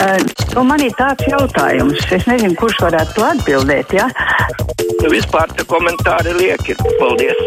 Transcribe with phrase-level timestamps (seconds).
[0.00, 0.16] Uh,
[0.56, 3.90] nu man ir tāds jautājums, es nezinu, kurš varētu to atbildēt.
[3.92, 4.06] Ja?
[5.02, 6.78] Nu, vispār te komentāri lieki.
[6.96, 7.42] Paldies!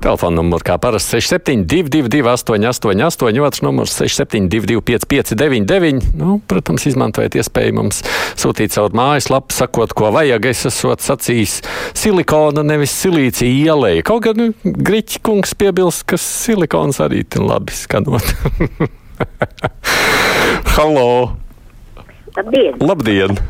[0.00, 8.00] Telefona numurs kā parasti 6722, 888, otrs numurs 672, 559, nu, protams, izmantojiet iespēju mums
[8.38, 10.46] sūtīt caur mājaslapu, sakot, ko vajag.
[10.54, 11.58] Es esmu sacījis
[12.04, 14.06] silikona, nevis silīcija ielēja.
[14.06, 18.30] Kaut gan nu, Griķi kungs piebilst, ka silikons arī ir labi skanot.
[20.76, 21.36] Halo!
[22.36, 22.78] Labdien!
[22.80, 23.40] Labdien!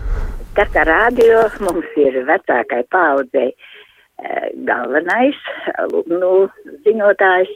[0.56, 3.52] Tā kā rādio mums ir vecākai paudzei
[4.66, 5.37] galvenais
[6.11, 6.33] nu,
[6.84, 7.52] ziņotājs.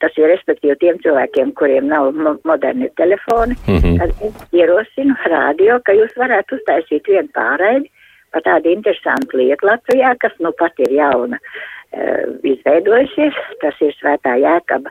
[0.00, 3.56] Tas ir respektīvi tiem cilvēkiem, kuriem nav mo moderni telefoni.
[3.66, 3.98] Mm -hmm.
[4.00, 7.90] Tad ierosinu rādio, ka jūs varētu uztaisīt vienu pārēdi
[8.32, 13.34] par tādu interesantu lietu Latvijā, kas nu pat ir jauna uh, izveidojusies.
[13.60, 14.90] Tas ir svētā jēkaba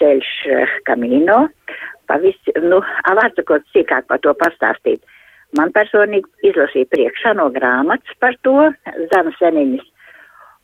[0.00, 1.46] ceļš uh, Kamino.
[2.06, 2.78] Pavisi, nu,
[3.18, 5.02] vārdsakot, sīkāk par to pastāstīt.
[5.58, 8.70] Man personīgi izlasīja priekšā no grāmatas par to
[9.10, 9.86] Zana Seniņas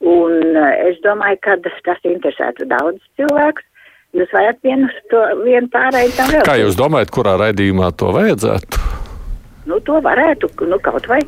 [0.03, 3.69] Un eh, es domāju, ka tas interesētu daudz cilvēkus.
[4.13, 6.43] Jūs varat vienu, to, vienu pārēju tam vēl.
[6.45, 8.83] Kā jūs domājat, kurā raidījumā to vajadzētu?
[9.71, 11.21] Nu, to varētu, nu, kaut vai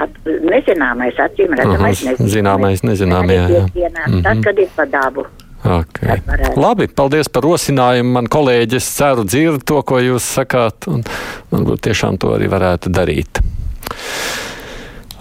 [0.00, 2.32] at, nezināmais, acīm redzamais, -huh.
[2.34, 3.62] zināmais, nezināmais, jā.
[3.76, 3.90] jā.
[4.24, 5.26] Tad, kad ir pa dabu.
[5.62, 6.18] Okay.
[6.58, 8.16] Labi, paldies par rosinājumu.
[8.16, 11.04] Man kolēģi, es ceru, dzird to, ko jūs sakāt, un
[11.52, 13.42] varbūt tiešām to arī varētu darīt.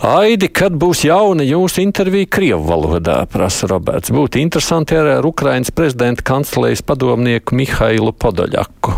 [0.01, 4.09] Aidi, kad būs jauna jūsu intervija Krievu valodā, prasa Roberts.
[4.09, 8.97] Būtu interesanti ar Ukrainas prezidenta kancelejas padomnieku Mihailu Podoļaku.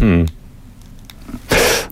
[0.00, 0.26] Hmm.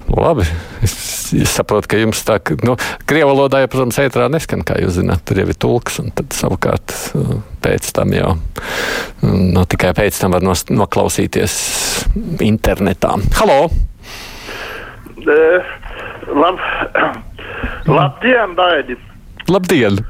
[0.08, 0.44] Labi,
[0.82, 0.94] es,
[1.36, 2.74] es saprotu, ka jums tā, nu,
[3.08, 6.32] krievu valodā, ja, protams, ētrā neskan, kā jūs zināt, tur jau ir tulks, un tad
[6.34, 6.94] savukārt
[7.64, 8.32] pēc tam jau,
[9.26, 11.58] nu, tikai pēc tam var nos, noklausīties
[12.44, 13.14] internetā.
[13.38, 13.68] Halo!
[15.28, 15.74] Uh,
[16.32, 16.72] labi.
[17.88, 18.96] Labdien, Daidi!
[19.48, 20.00] Labdien!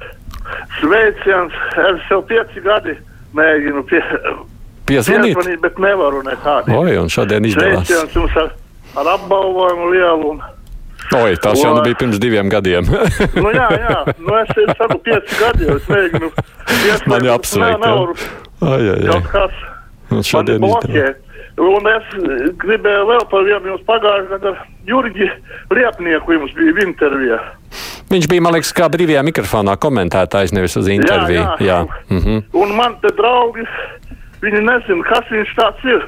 [0.78, 1.58] Sveiciens!
[1.88, 2.94] Es jau pieci gadi
[3.36, 4.00] mēģinu pie,
[4.88, 6.72] piezvanīt, piezvanīt bet nevaru nekādi.
[6.74, 7.84] Oi, un šodien izdevās.
[7.88, 8.52] Sveiciens jums ar,
[9.00, 10.30] ar apbalvojumu lielu.
[10.34, 10.42] Un,
[11.16, 12.88] Oi, tas jau nu bija pirms diviem gadiem.
[13.42, 16.32] nu, jā, jā, nu es, es saku pieci gadi, jo es mēģinu.
[17.08, 17.86] Mani apsveikt.
[17.86, 19.08] Ai, ai, ai.
[19.08, 19.64] Kaut kas.
[20.12, 21.24] Un šodien izdevās.
[21.58, 22.10] Un es
[22.62, 24.52] gribēju vēl par vienu jums pagājušajā gadā
[24.86, 25.26] Jurgi
[25.74, 27.38] Liepnieku jums bija intervijā.
[28.08, 31.42] Viņš bija, man liekas, kā brīvajā mikrofonā komentētājs, nevis uz interviju.
[31.42, 31.80] Jā, jā.
[31.82, 32.14] jā.
[32.14, 32.44] -hmm.
[32.62, 33.66] Un man te draugi,
[34.44, 36.06] viņi nezina, kas viņš tāds ir.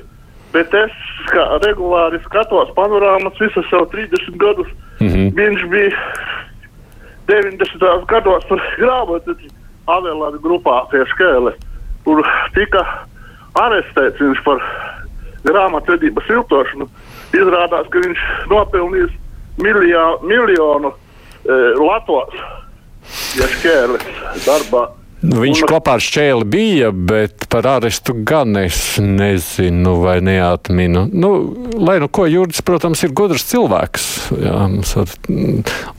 [0.53, 0.93] Bet es
[1.31, 4.71] kā regulāri skatos panorāmas visas jau 30 gadus.
[5.01, 5.35] Mm -hmm.
[5.35, 5.97] Viņš bija
[7.27, 8.07] 90.
[8.07, 9.37] gados par grāmatu
[9.87, 11.53] Avelāda grupā pie Škēle,
[12.05, 12.85] kur tika
[13.55, 14.59] arestēts viņš par
[15.45, 16.89] grāmatvedības viltošanu.
[17.33, 19.13] Izrādās, ka viņš nopelnījis
[19.63, 20.95] miljā, miljonu e,
[21.79, 22.35] Latvijas
[23.39, 24.07] ja šķēles
[24.47, 24.87] darbā.
[25.21, 31.05] Viņš un, kopā ar šķēli bija, bet par arestu gan es nezinu vai neatminu.
[31.13, 31.33] Nu,
[31.77, 34.07] lai nu ko Jurģis, protams, ir gudrs cilvēks.
[34.41, 35.13] Jā, mums var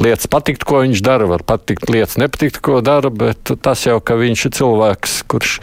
[0.01, 4.17] lietas patikt, ko viņš dara, var patikt lietas nepatikt, ko dara, bet tas jau, ka
[4.17, 5.59] viņš ir cilvēks, kurš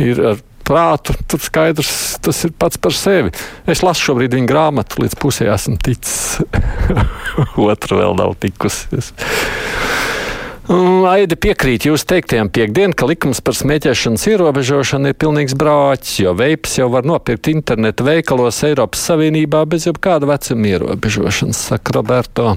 [0.00, 1.92] ir ar prātu, tad skaidrs,
[2.24, 3.32] tas ir pats par sevi.
[3.68, 6.40] Es lasu šobrīd viņa grāmatu, līdz pusē esmu ticis.
[7.68, 9.02] Otra vēl nav tikusi.
[10.68, 16.74] Aida piekrīt jūsu teiktiem piekdien, ka likums par smēķēšanas ierobežošanu ir pilnīgs brāķis, jo veips
[16.76, 22.50] jau var nopirkt interneta veikalos Eiropas Savienībā bez jebkāda vecuma ierobežošanas, saka Roberto.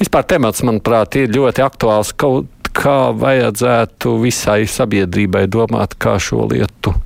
[0.00, 6.96] Vispār temats, manuprāt, ir ļoti aktuāls, kaut kā vajadzētu visai sabiedrībai domāt, kā šo lietu,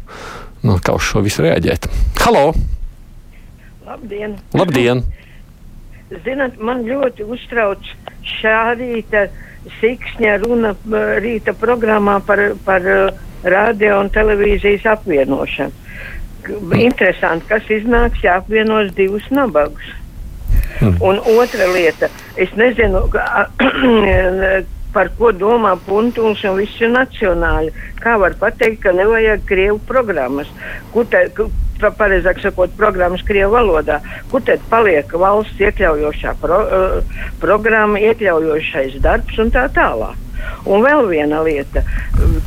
[0.65, 1.91] nu, kā uz šo visu reaģēt.
[2.25, 2.55] Halo!
[3.85, 4.41] Labdien!
[4.57, 5.05] Labdien.
[6.25, 7.93] Zinat, man ļoti uztrauc
[8.41, 9.29] šā rīta
[9.81, 10.75] sikšņa runa
[11.21, 12.87] rīta programmā par, par
[13.45, 15.73] radio un televīzijas apvienošanu.
[16.81, 19.93] Interesanti, kas iznāks, ja apvienos divus nabagus.
[20.81, 20.97] Hmm.
[21.05, 22.09] Un otra lieta,
[22.41, 23.05] es nezinu,
[24.95, 27.73] par ko domā Punktūns un visi nacionāļi.
[28.01, 30.51] Kā var pateikt, ka nevajag krievu programmas?
[30.95, 31.37] Kur tad,
[31.99, 34.01] pareizāk sakot, programmas krievu valodā?
[34.33, 40.19] Kur tad paliek valsts iekļaujošā pro, uh, programma, iekļaujošais darbs un tā tālāk?
[40.69, 41.83] Un vēl viena lieta,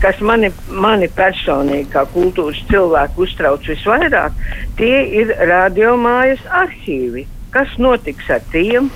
[0.01, 4.37] kas mani, mani personīgi, kā kultūras cilvēku, uztrauc visvairāk,
[4.79, 7.27] tie ir radiomājas arhīvi.
[7.53, 8.89] Kas notiks ar tiem?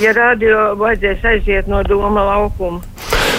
[0.00, 2.95] Ja radio vajadzēs aiziet no doma laukuma.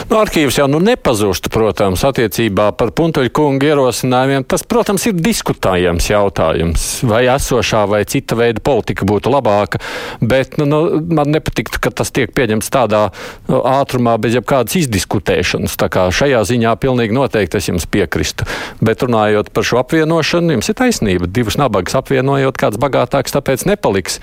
[0.07, 4.45] Nu, arhīvs jau nu nepazustu, protams, attiecībā par Puntuļu kungu ierosinājumiem.
[4.47, 9.81] Tas, protams, ir diskutējams jautājums, vai esošā vai cita veida politika būtu labāka,
[10.23, 10.79] bet nu, nu,
[11.11, 13.01] man nepatiktu, ka tas tiek pieņemts tādā
[13.49, 15.75] nu, ātrumā bez jebkādas izdiskutēšanas.
[15.75, 18.47] Tā kā šajā ziņā pilnīgi noteikti es jums piekrīstu.
[18.79, 21.27] Bet runājot par šo apvienošanu, jums ir taisnība.
[21.27, 24.21] Divus nabagas apvienojot, kāds bagātāks tāpēc nepaliks.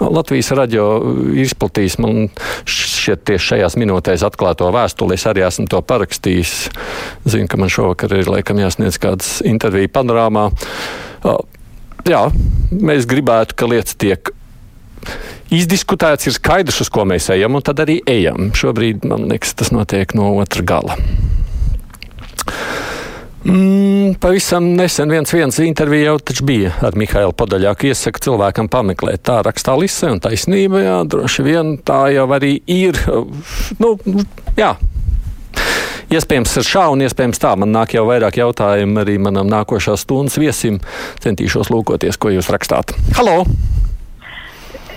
[0.00, 0.88] Latvijas raģio
[1.44, 2.30] izplatīs man
[3.06, 5.14] šķiet tieši šajās minūtēs atklāto vēstuli.
[5.14, 6.54] Es arī esmu to parakstījis.
[7.26, 10.48] Zinu, ka man šovakar ir laikam jāsniedz kādas interviju panorāmā.
[12.06, 12.26] Jā,
[12.70, 14.32] mēs gribētu, ka lietas tiek
[15.54, 18.50] izdiskutēts, ir skaidrs, uz ko mēs ejam, un tad arī ejam.
[18.56, 20.98] Šobrīd, man liekas, tas notiek no otra gala.
[23.46, 27.86] Mm, pavisam nesen viens, viens intervija jau taču bija ar Mihailu Podaļāku.
[27.92, 29.22] Iesaka cilvēkam pameklēt.
[29.28, 32.98] Tā rakstā Lise un taisnība, jā, droši vien tā jau arī ir.
[33.78, 33.94] Nu,
[34.58, 34.72] jā.
[36.10, 37.52] Iespējams, ar šā un iespējams tā.
[37.58, 40.80] Man nāk jau vairāk jautājumu arī manam nākošās stundas viesim.
[41.22, 42.96] Centīšos lūkoties, ko jūs rakstāt.
[43.18, 43.44] Halo!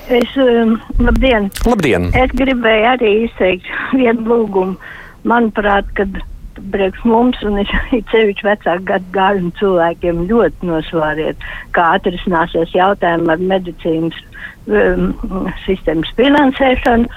[0.10, 1.52] Es, um, labdien!
[1.70, 2.10] Labdien!
[2.18, 4.78] Es gribēju arī izteikt vienu lūgumu.
[5.30, 6.18] Manuprāt, kad
[6.74, 7.72] priekš mums, un es
[8.12, 14.20] cevišķi vecāku gadu gājumu cilvēkiem ļoti nosvāriet, kā atrisināsies jautājumi ar medicīnas
[14.68, 15.14] um,
[15.66, 17.10] sistēmas finansēšanu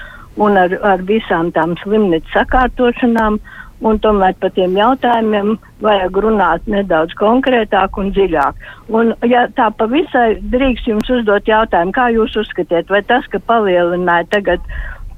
[0.43, 3.41] un ar, ar visām tām slimnīcu sakārtošanām.
[3.83, 8.61] Un tomēr par tiem jautājumiem vajag runāt nedaudz konkrētāk un dziļāk.
[8.95, 14.29] Un, ja tā pavisai drīkst jums uzdot jautājumu, kā jūs uzskatiet, vai tas, ka palielināja
[14.37, 14.63] tagad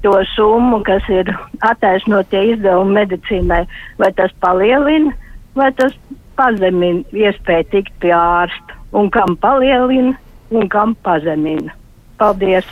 [0.02, 1.30] to summu, kas ir
[1.66, 3.64] attaisnotie izdevumi medicīnai,
[4.00, 5.14] vai tas palielina,
[5.56, 5.96] vai tas
[6.36, 10.16] pazemina iespēju tikt pie ārsta, un kam palielina,
[10.50, 11.74] un kam pazemina.
[12.20, 12.68] Paldies!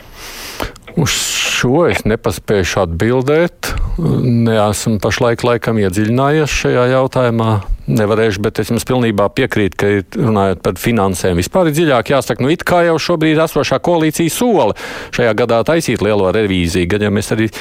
[0.95, 3.71] Uz šo es nepaspēju atbildēt.
[3.99, 7.55] Neesmu pašlaik laikam iedziļinājies šajā jautājumā.
[7.85, 12.49] Nevarēšu, bet es jums pilnībā piekrītu, ka runājot par finansēm, vispār ir dziļāk jāsaka, nu
[12.49, 14.73] it kā jau šobrīd esošā koalīcija sola
[15.13, 17.51] šajā gadā taisīt lielo revīziju, gan ja mēs arī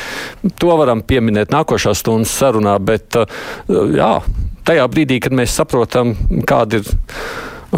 [0.57, 3.21] to varam pieminēt nākošā stundas sarunā, bet
[3.69, 4.15] jā,
[4.65, 6.17] tajā brīdī, kad mēs saprotam,
[6.49, 6.89] kāda ir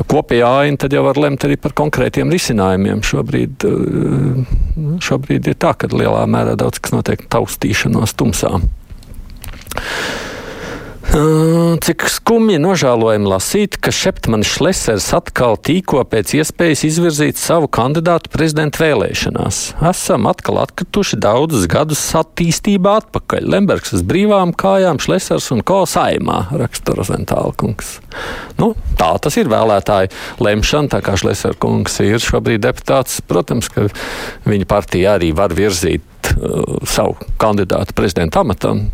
[0.05, 3.03] kopējā aina, tad jau var lemt arī par konkrētiem risinājumiem.
[3.07, 8.61] Šobrīd, eh, šobrīd ir tā, ka lielā mērā daudz kas notiek taustīšanos tumsā.
[11.17, 18.83] Cik skumji nožēlojami lasīt, ka Šeptmanis Šlesers atkal tīko pēc iespējas izvirzīt savu kandidātu prezidenta
[18.83, 19.61] vēlēšanās.
[19.89, 23.49] Esam atkal atkrituši daudzus gadus attīstībā atpakaļ.
[23.55, 27.95] Lembergs uz brīvām kājām, Šlesers un Ko saimā, raksta Rozentāla kungs.
[28.61, 30.13] Nu, tā tas ir vēlētāju
[30.45, 33.23] lemšana, tā kā Šlesers kungs ir šobrīd deputāts.
[33.25, 33.89] Protams, ka
[34.45, 36.05] viņa partija arī var virzīt
[36.37, 38.87] uh, savu kandidātu prezidenta amatam.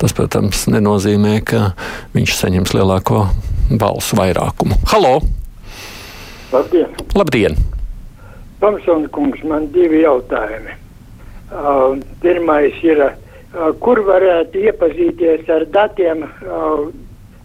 [0.00, 1.72] Tas, protams, nenozīmē, ka
[2.16, 3.26] viņš saņems lielāko
[3.80, 4.78] balsu vairākumu.
[4.92, 5.18] Halo!
[6.52, 6.94] Labdien!
[7.14, 7.58] Labdien.
[8.60, 10.76] Tomsona kungs, man divi jautājumi.
[11.48, 16.88] Uh, pirmais ir, uh, kur varētu iepazīties ar datiem uh,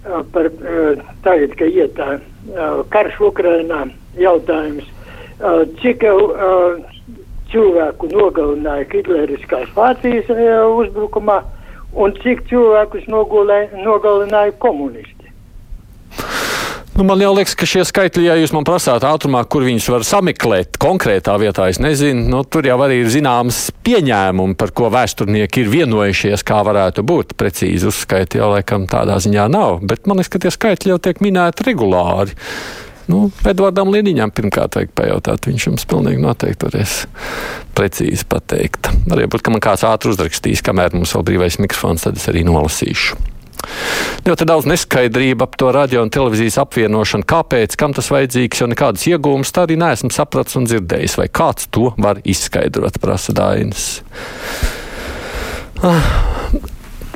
[0.03, 0.49] par
[1.23, 2.17] tagad, ka iet tā
[2.91, 3.85] karš Ukrainā
[4.19, 4.89] jautājums.
[5.79, 6.03] Cik
[7.53, 11.41] cilvēku nogalināja Hitleriskās Vācijas uh, uzbrukumā
[11.93, 15.23] un cik cilvēkus nogulē, nogalināja komunisti.
[16.93, 20.77] Nu, man liekas, ka šie skaitļi, ja jūs man prasāt ātrumā, kur viņus var sameklēt
[20.81, 22.27] konkrētā vietā, es nezinu.
[22.29, 27.33] Nu, tur jau arī ir zināms pieņēmumi, par ko vēsturnieki ir vienojušies, kā varētu būt.
[27.39, 31.25] Precīzi uzskaiti jau laikam tādā ziņā nav, bet man liekas, ka tie skaitļi jau tiek
[31.25, 32.37] minēti regulāri.
[33.11, 35.49] Nu, Edvardam Liniņam pirmkārt vajag pajautāt.
[35.49, 36.95] Viņš jums pilnīgi noteikti varēs
[37.75, 38.91] precīzi pateikt.
[39.11, 42.45] Arī būt, ka man kāds ātri uzrakstīs, kamēr mums vēl brīvais mikrofons, tad es arī
[42.47, 43.19] nolasīšu.
[44.23, 47.27] Ļoti daudz neskaidrību ap to radio un televīzijas apvienošanu.
[47.27, 51.17] Kāpēc, kam tas vajadzīgs, jo nekādas iegūmas tā arī neesmu sapratis un dzirdējis.
[51.19, 53.97] Vai kāds to var izskaidrot, prasa Dainis.
[55.83, 56.32] Ah.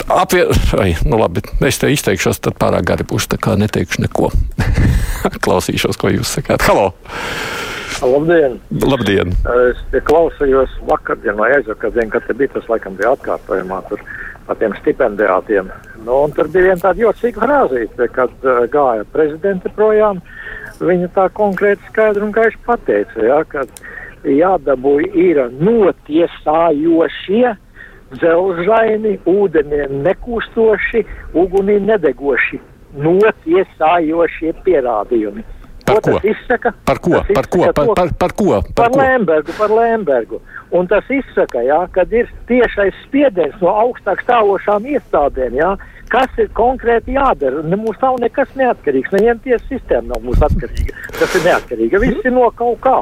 [0.07, 0.47] Apvien...
[0.79, 4.29] Ai, nu labi, es te izteikšos, tad pārāk gari būs, tā kā neteikšu neko.
[5.43, 6.63] Klausīšos, ko jūs sakāt.
[6.63, 6.93] Halo!
[7.97, 8.55] Labdien!
[8.85, 9.33] Labdien!
[9.67, 13.99] Es klausījos vakardien vai aizvakardien, kad bija tas laikam bija atkārtojumā tur
[14.47, 15.65] par tiem stipendijātiem.
[16.05, 20.23] Nu, un tur bija viena tāda jocīga frāzīte, kad uh, gāja prezidente projām.
[20.79, 23.65] Viņa tā konkrēti skaidri un gaiši pateica, ja, ka
[24.23, 27.57] jādabūj ir notiesājošie
[28.15, 31.03] dzelžaini, ūdenī nekūstoši,
[31.37, 32.59] ugunī nedegoši,
[33.03, 35.45] notiesājošie pierādījumi.
[35.87, 36.17] Par ko?
[36.23, 37.21] Izsaka, par ko?
[37.33, 37.59] Par ko?
[37.71, 38.47] Par, par, par ko?
[38.75, 40.41] Par, par Lembergu, par Lembergu.
[40.75, 45.69] Un tas izsaka, jā, kad ir tiešais spiediens no augstāk stāvošām iestādēm, jā,
[46.11, 47.63] kas ir konkrēti jādara.
[47.63, 50.97] Ne, mums nav nekas neatkarīgs, neviena tiesa sistēma nav mūsu atkarīga.
[51.21, 52.03] Tas ir neatkarīga.
[52.03, 52.97] Viss ir no kaut kā.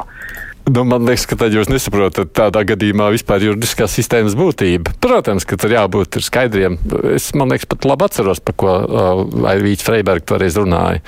[0.66, 4.96] Nu, man liekas, ka tad jūs nesaprotat tādā gadījumā vispār juridiskās sistēmas būtību.
[5.04, 6.80] Protams, ka tur jābūt skaidriem.
[7.14, 11.04] Es, man liekas, pat labi atceros, par ko uh, Aivīts Freibergs toreiz runāja.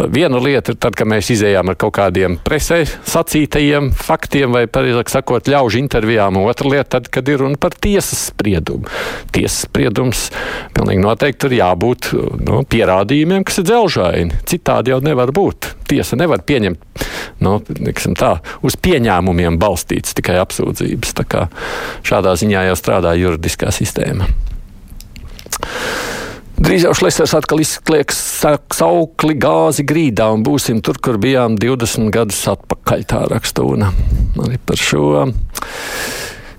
[0.00, 5.12] Viena lieta ir tad, kad mēs izējām ar kaut kādiem presē sacītajiem faktiem, vai, pareizāk
[5.12, 6.40] sakot, ļaužu intervijām.
[6.44, 8.88] Otra lieta, tad, kad ir runa par tiesas spriedumu.
[9.32, 10.28] Tiesas spriedums
[10.76, 12.12] pilnīgi noteikti ir jābūt
[12.46, 14.40] nu, pierādījumiem, kas ir dzelžaini.
[14.48, 15.74] Citādi jau nevar būt.
[15.90, 17.06] Tiesa nevar pieņemt
[17.44, 17.56] nu,
[18.18, 18.34] tā,
[18.66, 21.16] uz pieņēmumiem balstīts tikai apsūdzības.
[22.06, 24.28] Šādā ziņā jau strādā juridiskā sistēma.
[26.60, 28.18] Drīz jau Šlesers atkal izklieks
[28.76, 33.04] saukli gāzi grīdā un būsim tur, kur bijām 20 gadus atpakaļ.
[33.08, 35.06] Tā raksta un arī par šo.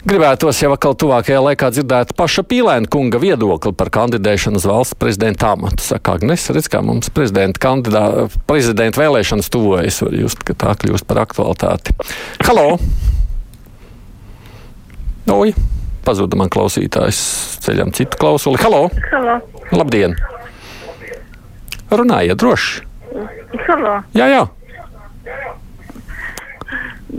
[0.02, 5.52] Gribētos jau atkal tuvākajā laikā dzirdēt paša Pīlēna kunga viedokli par kandidēšanu uz valsts prezidenta
[5.54, 5.84] amatu.
[5.86, 8.02] Saka, Agnes, redz, kā mums prezidenta, kandidā,
[8.50, 11.94] prezidenta vēlēšanas tuvojas, var just, ka tā kļūst par aktualitāti.
[12.48, 12.80] Halo!
[15.32, 15.54] Oi,
[16.08, 17.20] pazuda man klausītājs,
[17.62, 18.58] ceļam citu klausuli.
[18.66, 18.88] Halo!
[19.14, 19.38] Halo!
[19.70, 20.18] Labdien!
[21.94, 22.88] Runājiet droši!
[23.68, 24.00] Halo!
[24.18, 24.42] Jā, jā!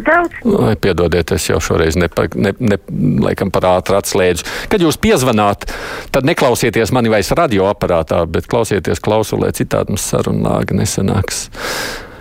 [0.02, 0.38] Daudz.
[0.66, 2.78] Ai, piedodiet, es jau šoreiz nepa, ne, ne,
[3.22, 4.46] laikam par ātri atslēdzu.
[4.72, 5.68] Kad jūs piezvanāt,
[6.14, 11.46] tad neklausieties mani vairs radioaparātā, bet klausieties klausulē, citādi mums saruna lāga nesanāks.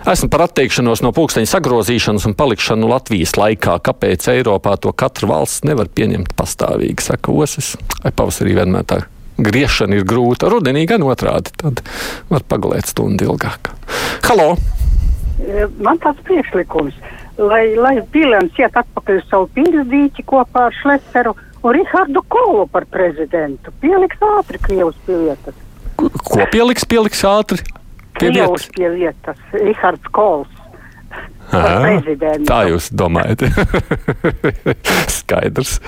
[0.02, 3.76] Esmu par atteikšanos no pulksteņa sagrozīšanas un palikšanu Latvijas laikā.
[3.86, 7.76] Kāpēc Eiropā to katra valsts nevar pieņemt pastāvīgi, saka Osis.
[8.02, 9.04] Vai pavasarī vienmēr tā
[9.38, 10.50] griešana ir grūta.
[10.50, 11.54] Rudenī gan otrādi.
[11.62, 11.84] Tad
[12.32, 13.70] var pagulēt stundu ilgāk.
[14.26, 14.56] Halo!
[15.82, 16.98] Man tāds priekšlikums,
[17.38, 22.86] lai, lai Pīlēns iet atpakaļ uz savu pilsdīķi kopā ar Šlesteru un Rihardu Kolu par
[22.90, 23.72] prezidentu.
[23.82, 25.60] Pieliks ātri Krievus pie vietas.
[25.96, 27.62] Ko pieliks, pieliks ātri?
[28.18, 28.74] Pie Krievus vietas?
[28.76, 29.46] pie vietas.
[29.52, 30.58] Rihards Kols.
[31.52, 33.44] Tā jūs domājat?
[35.18, 35.78] Skaidrs.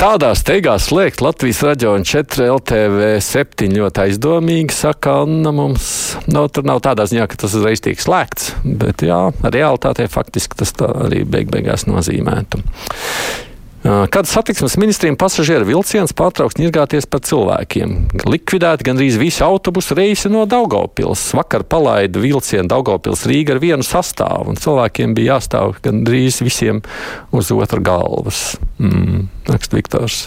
[0.00, 1.58] Tādā steigā slēgt Latvijas
[1.90, 5.52] un 4 LTV 7 ļoti aizdomīgi, saka Anna.
[5.52, 5.90] Mums
[6.24, 10.72] nav, tur nav tādā ziņā, ka tas uzreiz tiek slēgts, bet jā, realitātē faktiski tas
[10.88, 12.62] arī beig beigās nozīmētu.
[13.82, 17.94] Kad satiksmes ministriem pasažieru vilciens pārtrauks ņirgāties par cilvēkiem.
[18.28, 21.30] Likvidēti gandrīz visi autobusu reisi no Daugopils.
[21.38, 26.82] Vakar palaida vilcienu Daugopils Rīga ar vienu sastāvu, un cilvēkiem bija jāstāv gandrīz visiem
[27.32, 28.58] uz otra galvas.
[28.82, 30.26] Mm, rakst Viktors.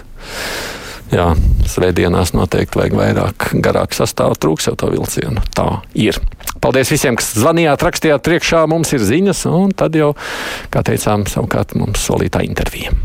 [1.14, 1.30] Jā,
[1.70, 5.46] svētdienās noteikti vajag vairāk garāku sastāvu, trūks jau to vilcienu.
[5.54, 6.18] Tā ir.
[6.64, 8.66] Paldies visiem, kas zvanījāt, rakstījāt priekšā.
[8.72, 10.16] Mums ir ziņas, un tad jau,
[10.74, 12.96] kā teicām, savukārt mums solītā intervija.